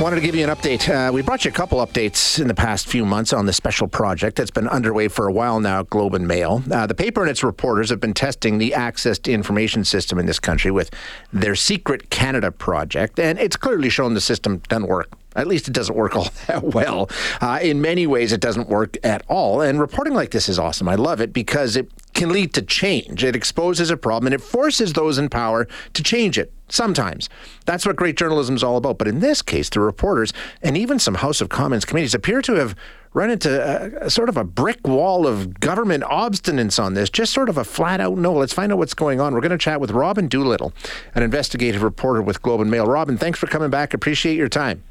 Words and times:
Wanted 0.00 0.16
to 0.16 0.22
give 0.22 0.34
you 0.34 0.48
an 0.48 0.56
update. 0.56 0.88
Uh, 0.88 1.12
we 1.12 1.20
brought 1.20 1.44
you 1.44 1.50
a 1.50 1.54
couple 1.54 1.84
updates 1.86 2.40
in 2.40 2.48
the 2.48 2.54
past 2.54 2.86
few 2.86 3.04
months 3.04 3.34
on 3.34 3.44
the 3.44 3.52
special 3.52 3.86
project 3.86 4.34
that's 4.34 4.50
been 4.50 4.66
underway 4.66 5.08
for 5.08 5.28
a 5.28 5.32
while 5.32 5.60
now, 5.60 5.82
Globe 5.82 6.14
and 6.14 6.26
Mail. 6.26 6.62
Uh, 6.72 6.86
the 6.86 6.94
paper 6.94 7.20
and 7.20 7.30
its 7.30 7.44
reporters 7.44 7.90
have 7.90 8.00
been 8.00 8.14
testing 8.14 8.56
the 8.56 8.72
access 8.72 9.18
to 9.18 9.30
information 9.30 9.84
system 9.84 10.18
in 10.18 10.24
this 10.24 10.40
country 10.40 10.70
with 10.70 10.90
their 11.34 11.54
secret 11.54 12.08
Canada 12.08 12.50
project, 12.50 13.18
and 13.18 13.38
it's 13.38 13.56
clearly 13.56 13.90
shown 13.90 14.14
the 14.14 14.22
system 14.22 14.62
doesn't 14.68 14.88
work. 14.88 15.10
At 15.36 15.46
least 15.46 15.68
it 15.68 15.74
doesn't 15.74 15.94
work 15.94 16.16
all 16.16 16.28
that 16.46 16.62
well. 16.62 17.10
Uh, 17.42 17.58
in 17.60 17.82
many 17.82 18.06
ways, 18.06 18.32
it 18.32 18.40
doesn't 18.40 18.70
work 18.70 18.96
at 19.04 19.22
all. 19.28 19.60
And 19.60 19.78
reporting 19.78 20.14
like 20.14 20.30
this 20.30 20.48
is 20.48 20.58
awesome. 20.58 20.88
I 20.88 20.94
love 20.94 21.20
it 21.20 21.34
because 21.34 21.76
it 21.76 21.90
can 22.14 22.30
lead 22.30 22.54
to 22.54 22.62
change. 22.62 23.22
It 23.22 23.36
exposes 23.36 23.90
a 23.90 23.98
problem 23.98 24.32
and 24.32 24.34
it 24.34 24.44
forces 24.44 24.94
those 24.94 25.18
in 25.18 25.28
power 25.28 25.68
to 25.92 26.02
change 26.02 26.38
it. 26.38 26.52
Sometimes. 26.70 27.28
That's 27.66 27.84
what 27.84 27.96
great 27.96 28.16
journalism 28.16 28.54
is 28.56 28.62
all 28.62 28.76
about. 28.76 28.98
But 28.98 29.08
in 29.08 29.20
this 29.20 29.42
case, 29.42 29.68
the 29.68 29.80
reporters 29.80 30.32
and 30.62 30.76
even 30.76 30.98
some 30.98 31.16
House 31.16 31.40
of 31.40 31.48
Commons 31.48 31.84
committees 31.84 32.14
appear 32.14 32.40
to 32.42 32.54
have 32.54 32.76
run 33.12 33.30
into 33.30 33.50
a, 33.50 34.06
a 34.06 34.10
sort 34.10 34.28
of 34.28 34.36
a 34.36 34.44
brick 34.44 34.86
wall 34.86 35.26
of 35.26 35.58
government 35.58 36.04
obstinance 36.04 36.82
on 36.82 36.94
this, 36.94 37.10
just 37.10 37.32
sort 37.32 37.48
of 37.48 37.58
a 37.58 37.64
flat 37.64 38.00
out 38.00 38.16
no. 38.16 38.32
Let's 38.32 38.52
find 38.52 38.72
out 38.72 38.78
what's 38.78 38.94
going 38.94 39.20
on. 39.20 39.34
We're 39.34 39.40
going 39.40 39.50
to 39.50 39.58
chat 39.58 39.80
with 39.80 39.90
Robyn 39.90 40.28
Doolittle, 40.28 40.72
an 41.14 41.22
investigative 41.22 41.82
reporter 41.82 42.22
with 42.22 42.40
Globe 42.42 42.60
and 42.60 42.70
Mail. 42.70 42.86
Robyn, 42.86 43.18
thanks 43.18 43.38
for 43.38 43.46
coming 43.46 43.70
back. 43.70 43.92
Appreciate 43.92 44.36
your 44.36 44.48
time. 44.48 44.82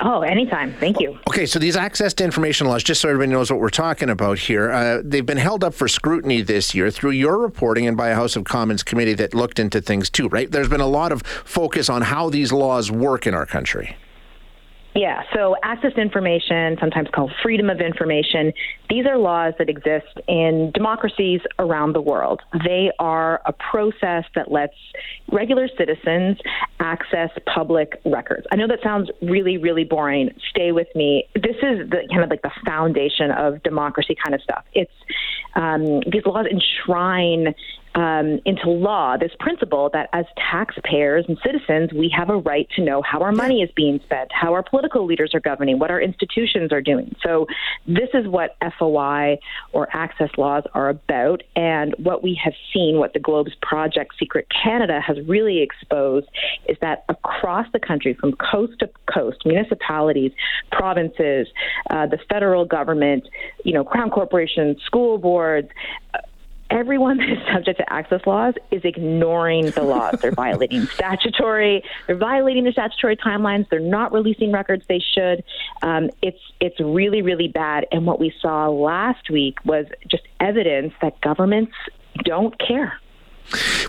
Oh, 0.00 0.20
anytime. 0.20 0.74
Thank 0.74 1.00
you. 1.00 1.18
Okay, 1.28 1.44
so 1.44 1.58
these 1.58 1.76
access 1.76 2.14
to 2.14 2.24
information 2.24 2.66
laws, 2.68 2.82
just 2.84 3.00
so 3.00 3.08
everybody 3.08 3.32
knows 3.32 3.50
what 3.50 3.60
we're 3.60 3.68
talking 3.68 4.10
about 4.10 4.38
here, 4.38 4.70
uh, 4.70 5.02
they've 5.04 5.26
been 5.26 5.38
held 5.38 5.64
up 5.64 5.74
for 5.74 5.88
scrutiny 5.88 6.40
this 6.40 6.74
year 6.74 6.90
through 6.90 7.10
your 7.10 7.38
reporting 7.38 7.86
and 7.86 7.96
by 7.96 8.08
a 8.08 8.14
House 8.14 8.36
of 8.36 8.44
Commons 8.44 8.82
committee 8.82 9.14
that 9.14 9.34
looked 9.34 9.58
into 9.58 9.80
things 9.80 10.08
too, 10.08 10.28
right? 10.28 10.50
There's 10.50 10.68
been 10.68 10.80
a 10.80 10.86
lot 10.86 11.10
of 11.10 11.22
focus 11.22 11.88
on 11.88 12.02
how 12.02 12.30
these 12.30 12.52
laws 12.52 12.90
work 12.90 13.26
in 13.26 13.34
our 13.34 13.46
country. 13.46 13.96
Yeah, 14.98 15.22
so 15.32 15.54
access 15.62 15.92
to 15.94 16.00
information, 16.00 16.76
sometimes 16.80 17.08
called 17.14 17.30
freedom 17.40 17.70
of 17.70 17.80
information, 17.80 18.52
these 18.90 19.06
are 19.06 19.16
laws 19.16 19.54
that 19.60 19.68
exist 19.68 20.08
in 20.26 20.72
democracies 20.74 21.40
around 21.60 21.92
the 21.92 22.00
world. 22.00 22.40
They 22.64 22.90
are 22.98 23.40
a 23.46 23.52
process 23.52 24.24
that 24.34 24.50
lets 24.50 24.74
regular 25.30 25.68
citizens 25.78 26.38
access 26.80 27.30
public 27.46 28.00
records. 28.06 28.44
I 28.50 28.56
know 28.56 28.66
that 28.66 28.80
sounds 28.82 29.08
really, 29.22 29.56
really 29.56 29.84
boring. 29.84 30.30
Stay 30.50 30.72
with 30.72 30.88
me. 30.96 31.28
This 31.36 31.56
is 31.62 31.88
the 31.90 32.08
kind 32.10 32.24
of 32.24 32.30
like 32.30 32.42
the 32.42 32.50
foundation 32.66 33.30
of 33.30 33.62
democracy 33.62 34.16
kind 34.20 34.34
of 34.34 34.42
stuff. 34.42 34.64
It's 34.74 34.90
um, 35.54 36.00
these 36.10 36.26
laws 36.26 36.46
enshrine 36.50 37.54
um, 37.94 38.40
into 38.44 38.70
law 38.70 39.16
this 39.16 39.32
principle 39.38 39.90
that 39.92 40.08
as 40.12 40.24
taxpayers 40.36 41.24
and 41.28 41.38
citizens, 41.44 41.92
we 41.92 42.12
have 42.16 42.30
a 42.30 42.36
right 42.36 42.68
to 42.76 42.82
know 42.82 43.02
how 43.02 43.20
our 43.20 43.32
money 43.32 43.62
is 43.62 43.70
being 43.74 44.00
spent, 44.04 44.30
how 44.32 44.52
our 44.52 44.62
political 44.62 45.04
leaders 45.06 45.32
are 45.34 45.40
governing, 45.40 45.78
what 45.78 45.90
our 45.90 46.00
institutions 46.00 46.72
are 46.72 46.80
doing. 46.80 47.14
So, 47.24 47.46
this 47.86 48.08
is 48.14 48.26
what 48.26 48.56
FOI 48.78 49.38
or 49.72 49.88
access 49.92 50.30
laws 50.36 50.64
are 50.74 50.88
about. 50.88 51.42
And 51.56 51.94
what 51.98 52.22
we 52.22 52.38
have 52.42 52.54
seen, 52.72 52.98
what 52.98 53.12
the 53.12 53.20
Globe's 53.20 53.54
Project 53.62 54.14
Secret 54.18 54.46
Canada 54.50 55.00
has 55.04 55.16
really 55.26 55.60
exposed, 55.60 56.28
is 56.68 56.76
that 56.80 57.04
across 57.08 57.66
the 57.72 57.80
country, 57.80 58.14
from 58.14 58.32
coast 58.34 58.74
to 58.80 58.90
coast, 59.12 59.38
municipalities, 59.44 60.32
provinces, 60.72 61.48
uh, 61.90 62.06
the 62.06 62.18
federal 62.28 62.64
government, 62.64 63.28
you 63.64 63.72
know, 63.72 63.84
crown 63.84 64.10
corporations, 64.10 64.80
school 64.84 65.18
boards, 65.18 65.68
everyone 66.70 67.18
that 67.18 67.28
is 67.28 67.38
subject 67.52 67.78
to 67.78 67.92
access 67.92 68.20
laws 68.26 68.54
is 68.70 68.82
ignoring 68.84 69.70
the 69.70 69.82
laws. 69.82 70.20
They're 70.20 70.30
violating 70.46 70.86
statutory. 70.86 71.82
They're 72.06 72.16
violating 72.16 72.64
the 72.64 72.72
statutory 72.72 73.16
timelines. 73.16 73.68
They're 73.68 73.80
not 73.80 74.12
releasing 74.12 74.52
records 74.52 74.84
they 74.88 75.02
should. 75.14 75.44
Um, 75.82 76.10
it's 76.22 76.40
it's 76.60 76.78
really 76.80 77.22
really 77.22 77.48
bad. 77.48 77.86
And 77.92 78.06
what 78.06 78.20
we 78.20 78.32
saw 78.40 78.68
last 78.68 79.30
week 79.30 79.58
was 79.64 79.86
just 80.08 80.24
evidence 80.40 80.92
that 81.00 81.20
governments 81.20 81.72
don't 82.24 82.58
care. 82.58 83.00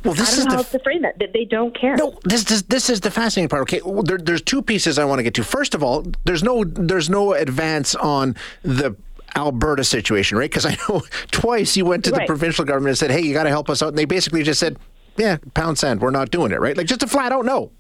Well, 0.06 0.14
this 0.14 0.38
is 0.38 0.46
the 0.46 0.52
how 0.52 0.62
to 0.62 0.80
frame 0.80 1.02
that, 1.02 1.20
that 1.20 1.34
they 1.34 1.44
don't 1.44 1.78
care. 1.78 1.98
No, 1.98 2.18
this, 2.24 2.46
this 2.46 2.62
this 2.64 2.90
is 2.90 3.02
the 3.02 3.12
fascinating 3.12 3.50
part. 3.50 3.64
Okay, 3.64 3.82
well, 3.84 4.04
there, 4.04 4.18
there's 4.18 4.42
two 4.42 4.62
pieces 4.62 4.98
I 4.98 5.04
want 5.04 5.20
to 5.20 5.24
get 5.24 5.34
to. 5.34 5.44
First 5.44 5.76
of 5.76 5.84
all, 5.84 6.06
there's 6.24 6.44
no 6.44 6.64
there's 6.64 7.10
no 7.10 7.34
advance 7.34 7.94
on 7.96 8.36
the 8.64 8.96
Alberta 9.36 9.84
situation, 9.84 10.38
right? 10.38 10.50
Because 10.50 10.66
I 10.66 10.78
know 10.88 11.02
twice 11.32 11.76
you 11.78 11.86
went 11.86 12.06
to 12.06 12.12
right. 12.12 12.22
the 12.22 12.26
provincial 12.26 12.66
government 12.66 12.90
and 12.90 12.98
said, 12.98 13.12
"Hey, 13.12 13.22
you 13.22 13.34
got 13.34 13.44
to 13.44 13.50
help 13.50 13.70
us 13.70 13.82
out," 13.82 13.90
and 13.90 13.98
they 13.98 14.06
basically 14.06 14.44
just 14.44 14.60
said, 14.60 14.78
"Yeah, 15.18 15.38
pound 15.54 15.78
sand, 15.78 16.02
we're 16.02 16.12
not 16.12 16.32
doing 16.32 16.52
it," 16.52 16.60
right? 16.60 16.76
Like 16.76 16.88
just 16.88 17.04
a 17.04 17.08
flat 17.08 17.32
out 17.32 17.46
no. 17.46 17.72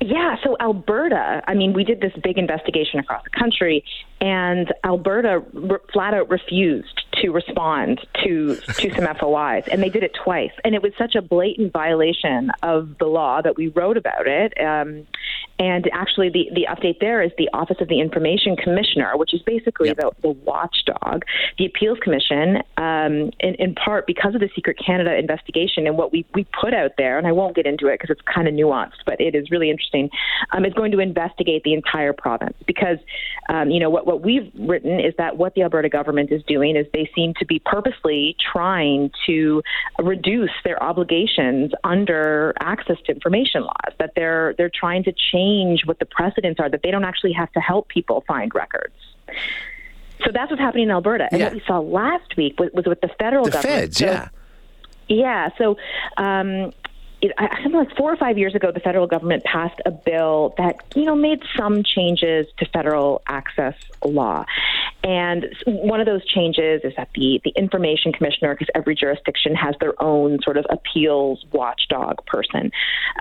Yeah, 0.00 0.36
so 0.42 0.54
Alberta, 0.60 1.42
I 1.46 1.54
mean, 1.54 1.72
we 1.72 1.82
did 1.82 2.00
this 2.00 2.12
big 2.22 2.36
investigation 2.36 3.00
across 3.00 3.22
the 3.24 3.30
country, 3.30 3.84
and 4.20 4.70
Alberta 4.84 5.42
re- 5.54 5.78
flat 5.92 6.12
out 6.12 6.28
refused 6.28 7.04
to 7.22 7.30
respond 7.30 8.00
to 8.22 8.56
to 8.56 8.94
some 8.94 9.06
FOIs, 9.16 9.64
and 9.70 9.82
they 9.82 9.88
did 9.88 10.02
it 10.02 10.12
twice. 10.22 10.50
And 10.62 10.74
it 10.74 10.82
was 10.82 10.92
such 10.98 11.14
a 11.14 11.22
blatant 11.22 11.72
violation 11.72 12.50
of 12.62 12.98
the 12.98 13.06
law 13.06 13.40
that 13.40 13.56
we 13.56 13.68
wrote 13.68 13.96
about 13.96 14.26
it. 14.26 14.52
Um, 14.60 15.06
and 15.58 15.88
actually, 15.92 16.30
the, 16.30 16.50
the 16.52 16.66
update 16.68 16.98
there 17.00 17.22
is 17.22 17.30
the 17.38 17.48
Office 17.52 17.76
of 17.80 17.88
the 17.88 18.00
Information 18.00 18.56
Commissioner, 18.56 19.16
which 19.16 19.32
is 19.32 19.40
basically 19.42 19.88
yep. 19.88 19.98
the, 19.98 20.10
the 20.22 20.30
watchdog, 20.30 21.24
the 21.58 21.66
Appeals 21.66 21.98
Commission, 22.02 22.58
um, 22.76 23.30
in, 23.38 23.54
in 23.60 23.74
part 23.74 24.04
because 24.06 24.34
of 24.34 24.40
the 24.40 24.50
Secret 24.54 24.76
Canada 24.84 25.16
investigation 25.16 25.86
and 25.86 25.96
what 25.96 26.10
we, 26.10 26.26
we 26.34 26.44
put 26.60 26.74
out 26.74 26.92
there, 26.98 27.18
and 27.18 27.26
I 27.26 27.32
won't 27.32 27.54
get 27.54 27.66
into 27.66 27.86
it 27.86 28.00
because 28.00 28.10
it's 28.10 28.20
kind 28.22 28.48
of 28.48 28.54
nuanced, 28.54 29.04
but 29.06 29.20
it 29.20 29.36
is 29.36 29.50
really 29.52 29.70
interesting, 29.70 30.10
um, 30.50 30.64
is 30.64 30.74
going 30.74 30.90
to 30.90 30.98
investigate 30.98 31.62
the 31.62 31.72
entire 31.72 32.12
province. 32.12 32.56
Because, 32.66 32.98
um, 33.48 33.70
you 33.70 33.78
know, 33.78 33.90
what, 33.90 34.06
what 34.06 34.22
we've 34.22 34.50
written 34.58 34.98
is 34.98 35.14
that 35.18 35.36
what 35.36 35.54
the 35.54 35.62
Alberta 35.62 35.88
government 35.88 36.32
is 36.32 36.42
doing 36.48 36.76
is 36.76 36.84
they 36.92 37.08
seem 37.14 37.32
to 37.38 37.46
be 37.46 37.60
purposely 37.64 38.36
trying 38.52 39.12
to 39.26 39.62
reduce 40.02 40.50
their 40.64 40.82
obligations 40.82 41.70
under 41.84 42.54
access 42.58 42.96
to 43.06 43.12
information 43.12 43.62
laws, 43.62 43.92
that 44.00 44.10
they're, 44.16 44.54
they're 44.58 44.70
trying 44.74 45.04
to 45.04 45.12
change 45.12 45.43
change 45.44 45.86
what 45.86 45.98
the 45.98 46.06
precedents 46.06 46.60
are, 46.60 46.68
that 46.68 46.82
they 46.82 46.90
don't 46.90 47.04
actually 47.04 47.32
have 47.32 47.52
to 47.52 47.60
help 47.60 47.88
people 47.88 48.24
find 48.26 48.54
records. 48.54 48.94
So 50.24 50.30
that's 50.32 50.50
what's 50.50 50.60
happening 50.60 50.84
in 50.84 50.90
Alberta. 50.90 51.28
And 51.30 51.40
yeah. 51.40 51.46
what 51.46 51.54
we 51.54 51.62
saw 51.66 51.78
last 51.80 52.36
week 52.36 52.58
was, 52.58 52.70
was 52.72 52.86
with 52.86 53.00
the 53.00 53.10
federal 53.18 53.44
the 53.44 53.50
government. 53.50 53.80
Feds, 53.80 53.98
so, 53.98 54.06
yeah. 54.06 54.28
Yeah. 55.08 55.50
So 55.58 55.76
um, 56.16 56.72
it, 57.20 57.32
something 57.38 57.72
like 57.72 57.96
four 57.96 58.12
or 58.12 58.16
five 58.16 58.38
years 58.38 58.54
ago, 58.54 58.70
the 58.72 58.80
federal 58.80 59.06
government 59.06 59.44
passed 59.44 59.80
a 59.84 59.90
bill 59.90 60.54
that 60.58 60.76
you 60.94 61.04
know 61.04 61.14
made 61.14 61.42
some 61.56 61.82
changes 61.82 62.46
to 62.58 62.66
federal 62.66 63.22
access 63.26 63.74
law, 64.04 64.44
and 65.02 65.46
one 65.66 66.00
of 66.00 66.06
those 66.06 66.24
changes 66.26 66.82
is 66.84 66.92
that 66.96 67.08
the 67.14 67.40
the 67.44 67.52
information 67.56 68.12
commissioner, 68.12 68.54
because 68.54 68.68
every 68.74 68.94
jurisdiction 68.94 69.54
has 69.54 69.74
their 69.80 70.00
own 70.02 70.38
sort 70.42 70.56
of 70.56 70.66
appeals 70.70 71.44
watchdog 71.52 72.24
person, 72.26 72.70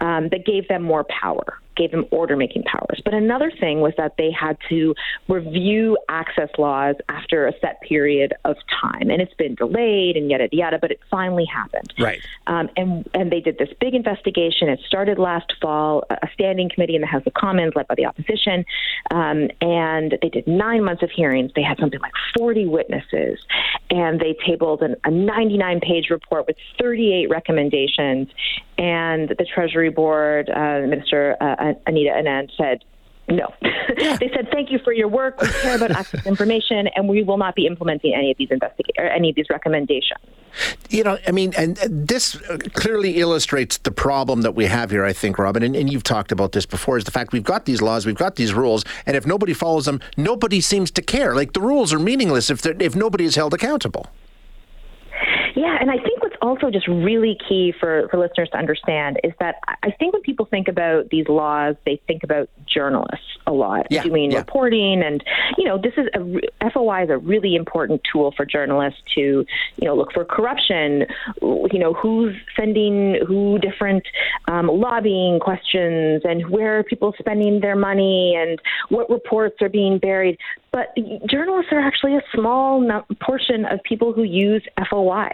um, 0.02 0.30
that 0.30 0.46
gave 0.46 0.68
them 0.68 0.84
more 0.84 1.06
power 1.06 1.60
gave 1.76 1.92
them 1.92 2.06
order 2.12 2.36
making 2.36 2.64
powers. 2.64 3.02
But 3.04 3.14
another 3.14 3.52
thing 3.52 3.82
was 3.82 3.94
that 3.98 4.16
they 4.18 4.32
had 4.32 4.58
to 4.70 4.96
review 5.28 5.98
access 6.10 6.50
laws 6.58 6.96
after 7.10 7.48
a 7.48 7.54
set 7.60 7.82
period 7.82 8.34
of 8.46 8.58
time. 8.82 9.10
And 9.10 9.22
it's 9.22 9.34
been 9.36 9.56
delayed 9.56 10.18
and 10.18 10.30
yada 10.30 10.50
yada, 10.52 10.78
but 10.80 10.92
it 10.92 11.00
finally 11.10 11.46
happened. 11.46 11.94
Right. 12.00 12.22
Um, 12.48 12.70
and 12.78 13.08
and 13.14 13.32
they 13.32 13.40
did 13.40 13.58
this 13.58 13.70
big 13.80 13.94
investigation. 13.94 14.70
It 14.70 14.80
started 14.86 15.20
last 15.20 15.54
fall, 15.62 16.04
a 16.10 16.28
standing 16.34 16.70
committee 16.70 16.96
in 16.96 17.02
the 17.02 17.08
House 17.08 17.24
of 17.26 17.34
Commons 17.34 17.74
led 17.76 17.88
by 17.88 17.96
the 17.96 18.06
opposition. 18.06 18.66
Um, 19.12 19.50
and 19.62 20.18
they 20.22 20.30
did 20.30 20.48
nine 20.48 20.84
months 20.84 21.04
of 21.04 21.12
hearings. 21.12 21.52
They 21.56 21.64
had 21.64 21.78
something 21.80 22.00
like 22.00 22.14
40 22.38 22.66
witnesses. 22.68 23.40
And 23.94 24.20
they 24.20 24.36
tabled 24.46 24.82
an, 24.82 24.96
a 25.04 25.12
99 25.12 25.80
page 25.82 26.10
report 26.10 26.48
with 26.48 26.56
38 26.82 27.30
recommendations. 27.30 28.28
And 28.80 29.30
the 29.30 29.46
Treasury 29.54 29.92
Board, 29.92 30.50
uh, 30.50 30.82
Minister 30.88 31.38
uh, 31.40 31.74
Anita 31.86 32.10
Anand 32.10 32.50
said, 32.58 32.84
no. 33.30 33.54
they 33.62 34.32
said, 34.34 34.50
thank 34.52 34.72
you 34.72 34.80
for 34.84 34.92
your 34.92 35.08
work. 35.08 35.40
We 35.40 35.48
care 35.48 35.76
about 35.76 35.92
access 35.96 36.26
information, 36.26 36.90
and 36.96 37.08
we 37.08 37.24
will 37.24 37.38
not 37.38 37.56
be 37.56 37.68
implementing 37.68 38.14
any 38.14 38.32
of 38.32 38.38
these 38.38 38.50
investigate 38.52 38.96
or 38.98 39.06
any 39.06 39.30
of 39.30 39.36
these 39.36 39.50
recommendations. 39.50 40.20
You 40.90 41.04
know, 41.04 41.18
I 41.28 41.32
mean, 41.32 41.54
and 41.58 41.78
this 41.78 42.36
clearly 42.74 43.20
illustrates 43.20 43.78
the 43.78 43.92
problem 43.92 44.42
that 44.42 44.54
we 44.56 44.66
have 44.66 44.92
here, 44.92 45.06
I 45.06 45.14
think, 45.14 45.38
Robyn, 45.38 45.64
and, 45.64 45.76
and 45.76 45.92
you've 45.92 46.04
talked 46.04 46.32
about 46.32 46.52
this 46.52 46.66
before, 46.66 46.98
is 46.98 47.04
the 47.04 47.12
fact 47.12 47.32
we've 47.32 47.44
got 47.44 47.66
these 47.66 47.82
laws, 47.82 48.06
we've 48.06 48.16
got 48.16 48.36
these 48.36 48.54
rules, 48.54 48.84
and 49.06 49.18
if 49.18 49.26
nobody 49.26 49.54
follows 49.54 49.86
them, 49.86 50.00
nobody 50.18 50.62
seems 50.62 50.92
to 50.92 51.02
care. 51.02 51.36
Like 51.36 51.54
the 51.54 51.62
rules 51.62 51.94
are 51.94 52.00
meaningless 52.00 52.50
if, 52.50 52.66
if 52.66 52.96
nobody 52.96 53.26
is 53.26 53.36
held 53.36 53.54
accountable. 53.54 54.08
Yeah, 55.56 55.78
and 55.80 55.92
I 55.92 55.98
think 55.98 56.22
what's 56.24 56.36
also 56.42 56.72
just 56.72 56.88
really 56.88 57.38
key 57.48 57.74
for, 57.80 58.08
for 58.10 58.18
listeners 58.18 58.50
to 58.52 58.58
understand 58.58 59.20
is 59.24 59.34
that 59.40 59.56
I 59.84 59.92
think 59.92 60.14
when 60.14 60.24
people 60.24 60.46
think 60.46 60.68
about 60.68 61.10
these 61.10 61.28
laws, 61.28 61.76
they 61.86 62.02
think 62.08 62.24
about 62.24 62.50
journalists 62.66 63.26
a 63.46 63.52
lot 63.52 63.88
yeah, 63.90 64.04
doing 64.04 64.32
yeah. 64.32 64.40
reporting, 64.40 65.04
and 65.04 65.24
you 65.58 65.66
know, 65.66 65.78
this 65.78 65.94
is 65.98 66.08
a 66.16 66.70
FOI 66.72 67.04
is 67.04 67.10
a 67.10 67.18
really 67.18 67.56
important 67.56 68.02
tool 68.12 68.34
for 68.36 68.46
journalists 68.46 69.02
to 69.16 69.22
you 69.22 69.46
know 69.86 69.96
look 69.96 70.12
for 70.12 70.26
corruption, 70.26 71.06
you 71.42 71.80
know, 71.80 71.94
who's 71.94 72.36
sending 72.56 73.20
who 73.28 73.60
different 73.60 74.04
um, 74.48 74.68
lobbying 74.68 75.40
questions, 75.40 76.24
and 76.26 76.50
where 76.50 76.80
are 76.80 76.84
people 76.84 77.14
spending 77.20 77.60
their 77.60 77.76
money, 77.76 78.36
and 78.36 78.60
what 78.90 79.10
reports 79.10 79.62
are 79.62 79.70
being 79.70 80.00
buried. 80.00 80.38
But 80.72 80.96
journalists 81.30 81.72
are 81.72 81.80
actually 81.80 82.16
a 82.16 82.24
small 82.34 82.84
portion 83.22 83.66
of 83.66 83.84
people 83.84 84.12
who 84.12 84.24
use 84.24 84.64
FOI. 84.90 85.30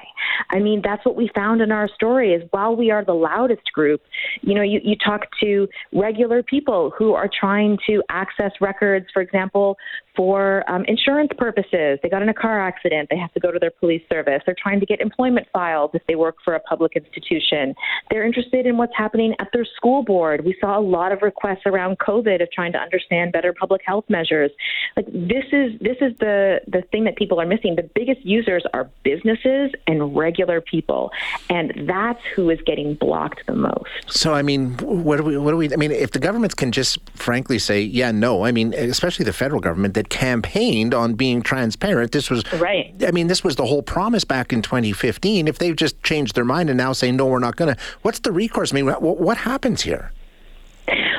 I 0.50 0.60
mean, 0.60 0.82
that's 0.84 1.06
what 1.06 1.16
we 1.16 1.30
found 1.36 1.62
in 1.62 1.72
our 1.72 1.88
story 1.90 2.34
is 2.34 2.44
while 2.52 2.76
we 2.76 2.92
are 2.92 3.04
the 3.04 3.14
loudest 3.14 3.72
group, 3.74 4.02
you 4.42 4.54
know, 4.54 4.62
you, 4.62 4.80
you 4.84 4.96
talk 4.96 5.22
to 5.42 5.68
regular 5.94 6.44
people 6.44 6.92
who 6.98 7.14
are 7.14 7.30
trying 7.40 7.78
to 7.88 8.02
access 8.10 8.52
records, 8.62 9.06
for 9.14 9.22
example, 9.22 9.78
for 10.20 10.70
um, 10.70 10.84
insurance 10.90 11.32
purposes. 11.38 11.98
They 12.04 12.10
got 12.10 12.22
in 12.22 12.28
a 12.28 12.34
car 12.34 12.60
accident. 12.60 13.08
They 13.10 13.16
have 13.16 13.32
to 13.36 13.40
go 13.40 13.52
to 13.52 13.58
their 13.58 13.72
police 13.72 14.02
service. 14.12 14.42
They're 14.46 14.54
trying 14.62 14.82
to 14.82 14.86
get 14.86 15.00
employment 15.00 15.48
files 15.54 15.92
if 15.94 16.02
they 16.10 16.16
work 16.16 16.36
for 16.44 16.56
a 16.56 16.60
public 16.60 16.98
institution. 16.98 17.74
They're 18.12 18.26
interested 18.26 18.66
in 18.66 18.76
what's 18.76 18.92
happening 18.98 19.34
at 19.40 19.48
their 19.54 19.64
school 19.78 20.04
board. 20.04 20.44
We 20.44 20.58
saw 20.60 20.78
a 20.78 20.82
lot 20.82 21.14
of 21.14 21.22
requests 21.22 21.62
around 21.66 22.00
COVID 22.00 22.44
of 22.44 22.52
trying 22.52 22.74
to 22.74 22.80
understand 22.80 23.32
better 23.32 23.54
public 23.58 23.80
health 23.86 24.04
measures. 24.10 24.52
Like 24.98 25.06
this 25.06 25.46
is 25.54 25.80
this 25.80 25.96
is 26.02 26.12
the 26.20 26.60
the 26.68 26.82
thing 26.92 27.06
that 27.06 27.16
people 27.16 27.40
are 27.40 27.46
missing. 27.46 27.78
The 27.78 27.90
biggest 27.96 28.20
users 28.26 28.66
are 28.74 28.90
businesses 29.04 29.72
and 29.88 30.18
regular 30.18 30.60
people, 30.60 31.12
and 31.50 31.72
that's 31.88 32.20
who 32.36 32.50
is 32.50 32.60
getting 32.66 32.96
blocked 32.96 33.46
the 33.48 33.56
most. 33.56 33.88
So 34.08 34.34
I 34.34 34.42
mean, 34.42 34.74
what 34.80 35.16
do 35.16 35.24
we 35.24 35.38
what 35.38 35.52
do 35.52 35.58
we? 35.58 35.72
I 35.72 35.78
mean, 35.78 35.92
if 35.92 36.12
the 36.12 36.20
government 36.20 36.58
can 36.58 36.74
just 36.74 36.98
frankly 37.12 37.58
say, 37.58 37.82
yeah, 37.82 38.12
no. 38.12 38.44
I 38.44 38.52
mean, 38.52 38.74
especially 38.74 39.24
the 39.24 39.32
federal 39.32 39.62
government 39.62 39.94
that 39.94 40.09
campaigned 40.10 40.94
on 40.94 41.14
being 41.14 41.42
transparent. 41.42 42.12
This 42.12 42.30
was 42.30 42.44
right. 42.54 42.94
I 43.06 43.12
mean, 43.12 43.28
this 43.28 43.44
was 43.44 43.56
the 43.56 43.66
whole 43.66 43.82
promise 43.82 44.24
back 44.24 44.52
in 44.52 44.62
2015. 44.62 45.48
If 45.48 45.60
they've 45.60 45.76
just 45.76 46.02
changed 46.04 46.36
their 46.36 46.46
mind 46.46 46.70
and 46.70 46.78
now 46.78 46.94
say 46.94 47.12
no, 47.12 47.26
we're 47.26 47.40
not 47.40 47.56
going 47.56 47.74
to. 47.74 47.82
What's 48.02 48.20
the 48.20 48.32
recourse? 48.32 48.74
I 48.74 48.76
mean, 48.76 48.86
what, 48.86 49.02
what 49.02 49.38
happens 49.38 49.82
here? 49.82 50.12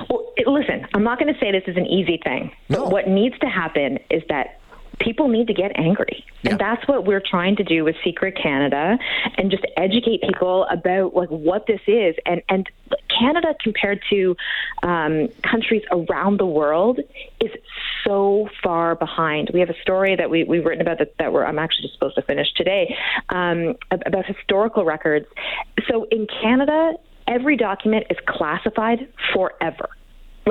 Well, 0.09 0.33
listen, 0.47 0.87
I'm 0.95 1.05
not 1.05 1.19
going 1.19 1.33
to 1.33 1.39
say 1.41 1.53
this 1.53 1.65
is 1.67 1.77
an 1.77 1.87
easy 1.87 2.21
thing. 2.23 2.53
No. 2.69 2.85
What 2.85 3.09
needs 3.09 3.39
to 3.41 3.47
happen 3.47 3.99
is 4.11 4.23
that 4.29 4.60
people 5.00 5.29
need 5.29 5.47
to 5.49 5.55
get 5.55 5.73
angry. 5.75 6.25
Yeah. 6.43 6.52
And 6.52 6.61
that's 6.61 6.87
what 6.87 7.05
we're 7.05 7.23
trying 7.25 7.56
to 7.56 7.64
do 7.64 7.85
with 7.85 7.97
Secret 8.05 8.37
Canada 8.41 8.99
and 9.37 9.50
just 9.50 9.64
educate 9.76 10.23
people 10.23 10.67
about 10.70 11.14
like 11.14 11.29
what 11.29 11.67
this 11.67 11.81
is 11.87 12.14
and 12.26 12.43
and 12.49 12.70
Canada 13.19 13.55
compared 13.62 14.02
to 14.11 14.37
um, 14.82 15.29
countries 15.43 15.82
around 15.91 16.38
the 16.38 16.47
world 16.47 17.00
is 17.41 17.50
so 18.05 18.49
far 18.62 18.94
behind. 18.94 19.50
We 19.52 19.61
have 19.61 19.70
a 19.70 19.81
story 19.82 20.17
that 20.17 20.31
we, 20.31 20.44
we've 20.44 20.64
written 20.64 20.81
about 20.81 20.99
that, 20.99 21.17
that 21.19 21.32
we're, 21.32 21.44
I'm 21.44 21.58
actually 21.58 21.82
just 21.82 21.94
supposed 21.94 22.17
to 22.17 22.23
finish 22.23 22.53
today 22.55 22.96
um, 23.29 23.76
about 23.91 24.26
historical 24.26 24.85
records. 24.85 25.26
So 25.88 26.06
in 26.11 26.26
Canada, 26.26 26.94
every 27.29 27.56
document 27.56 28.06
is 28.11 28.17
classified 28.26 29.06
forever 29.35 29.91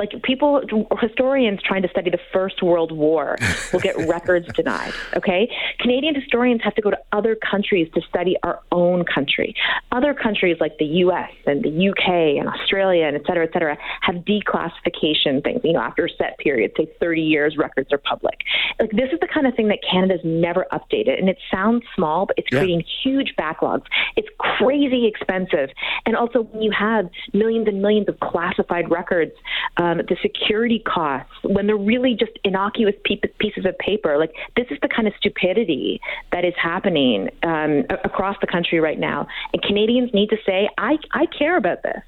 like 0.00 0.22
people 0.22 0.62
historians 0.98 1.60
trying 1.62 1.82
to 1.82 1.88
study 1.88 2.10
the 2.10 2.18
first 2.32 2.62
world 2.62 2.90
war 2.90 3.36
will 3.72 3.80
get 3.80 3.94
records 4.08 4.50
denied 4.54 4.94
okay? 5.14 5.50
Canadian 5.78 6.14
historians 6.14 6.62
have 6.64 6.74
to 6.74 6.82
go 6.82 6.90
to 6.90 6.98
other 7.12 7.36
countries 7.36 7.88
to 7.94 8.00
study 8.08 8.36
our 8.42 8.60
own 8.72 9.04
country. 9.04 9.54
Other 9.92 10.14
countries 10.14 10.56
like 10.58 10.78
the 10.78 10.86
us 10.86 11.30
and 11.46 11.62
the 11.62 11.88
uk 11.90 12.08
and 12.08 12.48
australia 12.48 13.04
and 13.04 13.16
et 13.16 13.22
cetera 13.26 13.44
et 13.46 13.52
cetera 13.52 13.76
have 14.00 14.16
declassification 14.16 15.44
things. 15.44 15.60
You 15.62 15.74
know 15.74 15.80
after 15.80 16.06
a 16.06 16.10
set 16.16 16.38
period 16.38 16.72
say 16.76 16.88
30 16.98 17.20
years 17.20 17.56
records 17.58 17.92
are 17.92 17.98
public. 17.98 18.38
Like 18.78 18.90
this 18.92 19.12
is 19.12 19.20
the 19.20 19.28
kind 19.28 19.46
of 19.46 19.54
thing 19.54 19.68
that 19.68 19.80
canada's 19.88 20.20
never 20.24 20.66
updated 20.72 21.18
and 21.18 21.28
it 21.28 21.38
sounds 21.50 21.82
small 21.94 22.26
but 22.26 22.38
it's 22.38 22.48
yeah. 22.50 22.60
creating 22.60 22.84
huge 23.02 23.34
backlogs. 23.38 23.84
It's 24.16 24.28
crazy 24.38 25.06
expensive. 25.06 25.68
And 26.06 26.16
also 26.16 26.42
when 26.42 26.62
you 26.62 26.72
have 26.72 27.10
millions 27.34 27.68
and 27.68 27.82
millions 27.82 28.08
of 28.08 28.18
classified 28.20 28.90
records 28.90 29.32
uh, 29.76 29.89
um, 29.90 29.98
the 29.98 30.16
security 30.22 30.78
costs, 30.80 31.32
when 31.42 31.66
they're 31.66 31.76
really 31.76 32.14
just 32.14 32.32
innocuous 32.44 32.94
pieces 33.04 33.64
of 33.64 33.76
paper. 33.78 34.18
Like, 34.18 34.32
this 34.56 34.66
is 34.70 34.78
the 34.82 34.88
kind 34.88 35.08
of 35.08 35.14
stupidity 35.18 36.00
that 36.32 36.44
is 36.44 36.54
happening 36.56 37.28
um, 37.42 37.84
across 38.04 38.36
the 38.40 38.46
country 38.46 38.80
right 38.80 38.98
now. 38.98 39.26
And 39.52 39.62
Canadians 39.62 40.12
need 40.12 40.28
to 40.30 40.36
say, 40.46 40.68
I, 40.78 40.98
I 41.12 41.26
care 41.26 41.56
about 41.56 41.82
this 41.82 42.02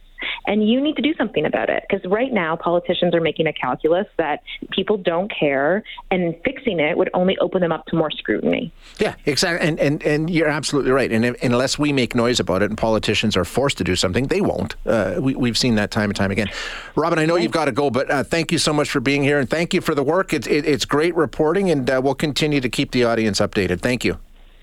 and 0.46 0.68
you 0.68 0.80
need 0.80 0.96
to 0.96 1.02
do 1.02 1.14
something 1.14 1.44
about 1.44 1.70
it. 1.70 1.84
Because 1.88 2.08
right 2.10 2.32
now 2.32 2.56
politicians 2.56 3.14
are 3.14 3.20
making 3.20 3.46
a 3.46 3.52
calculus 3.52 4.06
that 4.18 4.42
people 4.70 4.96
don't 4.96 5.30
care 5.30 5.82
and 6.10 6.34
fixing 6.44 6.80
it 6.80 6.96
would 6.96 7.10
only 7.14 7.36
open 7.38 7.60
them 7.60 7.72
up 7.72 7.86
to 7.86 7.96
more 7.96 8.10
scrutiny. 8.10 8.72
Yeah 8.98 9.14
exactly 9.26 9.66
and 9.66 9.78
and, 9.78 10.02
and 10.02 10.30
you're 10.30 10.48
absolutely 10.48 10.92
right. 10.92 11.10
And, 11.10 11.36
unless 11.42 11.78
we 11.78 11.92
make 11.92 12.14
noise 12.14 12.40
about 12.40 12.62
it 12.62 12.70
and 12.70 12.78
politicians 12.78 13.36
are 13.36 13.44
forced 13.44 13.78
to 13.78 13.84
do 13.84 13.96
something 13.96 14.26
they 14.26 14.40
won't. 14.40 14.76
Uh, 14.86 15.18
we, 15.20 15.34
we've 15.34 15.58
seen 15.58 15.74
that 15.76 15.90
time 15.90 16.10
and 16.10 16.16
time 16.16 16.30
again. 16.30 16.48
Robyn 16.96 17.18
i 17.18 17.26
know 17.26 17.36
you've 17.36 17.52
got 17.52 17.66
to 17.66 17.72
go 17.72 17.90
but 17.90 18.10
uh, 18.10 18.24
thank 18.24 18.52
you 18.52 18.58
so 18.58 18.72
much 18.72 18.90
for 18.90 19.00
being 19.00 19.22
here 19.22 19.38
and 19.38 19.48
thank 19.48 19.74
you 19.74 19.80
for 19.80 19.94
the 19.94 20.02
work. 20.02 20.32
It, 20.32 20.46
it, 20.46 20.66
it's 20.66 20.84
great 20.84 21.14
reporting 21.14 21.70
and 21.70 21.88
uh, 21.88 22.00
we'll 22.02 22.14
continue 22.14 22.60
to 22.60 22.68
keep 22.68 22.92
the 22.92 23.04
audience 23.04 23.40
updated. 23.40 23.80
Thank 23.80 24.04
you. 24.04 24.18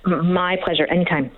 My 0.05 0.57
pleasure 0.63 0.85
anytime 0.85 1.31